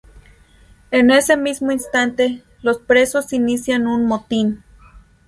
En 0.89 1.11
ese 1.11 1.37
mismo 1.37 1.71
instante, 1.71 2.43
los 2.63 2.79
presos 2.79 3.33
inician 3.33 3.85
un 3.85 4.07
motín. 4.07 4.63